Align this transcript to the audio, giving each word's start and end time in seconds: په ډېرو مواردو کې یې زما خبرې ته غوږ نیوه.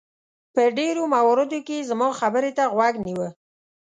په 0.53 0.63
ډېرو 0.77 1.01
مواردو 1.15 1.59
کې 1.67 1.75
یې 1.79 1.87
زما 1.89 2.07
خبرې 2.19 2.51
ته 2.57 2.63
غوږ 2.73 2.95
نیوه. 3.05 3.29